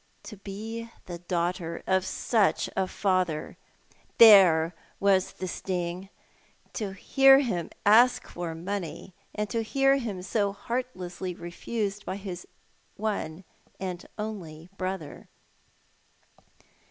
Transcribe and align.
To 0.23 0.37
be 0.37 0.89
the 1.05 1.19
daughter 1.19 1.83
of 1.85 2.07
such 2.07 2.71
a 2.75 2.87
father! 2.87 3.55
There 4.17 4.73
was 4.99 5.33
the 5.33 5.47
sting! 5.47 6.09
To 6.73 6.93
hear 6.93 7.37
him 7.37 7.69
ask 7.85 8.25
for 8.27 8.55
money, 8.55 9.13
and 9.35 9.47
to 9.51 9.61
hear 9.61 9.97
him 9.97 10.23
so 10.23 10.53
heartlessly 10.53 11.35
refused 11.35 12.03
by 12.03 12.15
his 12.15 12.47
own 12.99 13.43
and 13.79 14.03
only 14.17 14.71
brother 14.75 15.29